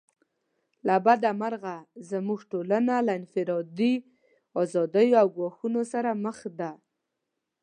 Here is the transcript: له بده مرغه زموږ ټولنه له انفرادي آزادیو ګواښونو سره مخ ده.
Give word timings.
له 0.87 0.95
بده 1.05 1.29
مرغه 1.41 1.75
زموږ 2.11 2.39
ټولنه 2.51 2.95
له 3.05 3.11
انفرادي 3.19 3.93
آزادیو 4.61 5.25
ګواښونو 5.37 5.81
سره 5.93 6.11
مخ 6.25 6.37
ده. 6.59 6.71